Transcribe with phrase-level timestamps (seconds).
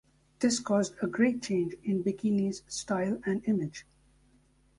[0.39, 3.85] This caused a great change in Bikini's style and image.